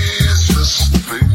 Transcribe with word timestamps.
Kansas, 0.00 0.88
baby. 1.08 1.29